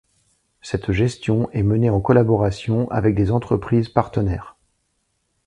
[0.63, 4.55] Cette gestion est menée en collaboration avec des entreprises partenaires.